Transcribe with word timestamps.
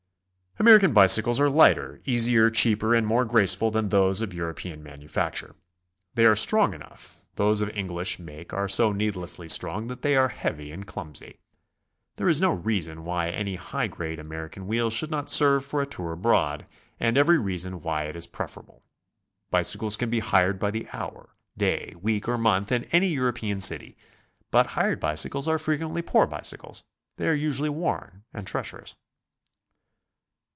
American 0.59 0.93
bicycles 0.93 1.39
are 1.39 1.49
lighter, 1.49 2.01
easier, 2.05 2.51
cheaper, 2.51 2.93
and 2.93 3.07
more 3.07 3.25
graceful 3.25 3.71
than 3.71 3.87
those 3.89 4.21
of 4.21 4.33
European 4.33 4.83
manufacture. 4.83 5.55
They 6.13 6.25
are 6.25 6.35
strong 6.35 6.73
enough; 6.75 7.19
those 7.35 7.61
of 7.61 7.69
English 7.75 8.19
make 8.19 8.51
are 8.53 8.67
so 8.67 8.91
needlessly 8.91 9.47
strong 9.49 9.87
that 9.87 10.01
they 10.03 10.15
are 10.15 10.27
heavy 10.27 10.71
and 10.71 10.85
clumsy. 10.85 11.39
There 12.17 12.27
is 12.29 12.41
no 12.41 12.53
reason 12.53 13.05
why 13.05 13.29
any 13.29 13.55
high 13.55 13.87
grade 13.87 14.19
American 14.19 14.67
wheel 14.67 14.91
should 14.91 15.09
not 15.09 15.31
serve 15.31 15.65
for 15.65 15.81
a 15.81 15.87
tour 15.87 16.11
abroad, 16.11 16.67
and 16.99 17.17
every 17.17 17.39
reason 17.39 17.79
why 17.79 18.03
it 18.03 18.15
is 18.17 18.27
preferable. 18.27 18.83
Bicycles 19.49 19.97
can 19.97 20.09
be 20.11 20.19
hired 20.19 20.59
by 20.59 20.69
the 20.69 20.87
hour, 20.93 21.29
day, 21.57 21.95
week 22.01 22.27
or 22.27 22.37
month 22.37 22.71
in 22.71 22.83
any 22.91 23.07
Euro 23.07 23.33
pean 23.33 23.61
city, 23.61 23.97
but 24.51 24.67
hired 24.67 24.99
bicycles 24.99 25.47
are 25.47 25.57
frequently 25.57 26.03
poor 26.03 26.27
bicycles; 26.27 26.83
they 27.15 27.27
are 27.27 27.33
usually 27.33 27.69
worn 27.69 28.25
and 28.31 28.45
treacherous. 28.45 28.95